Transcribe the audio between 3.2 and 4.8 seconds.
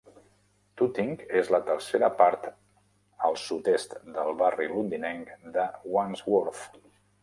al sud-est del barri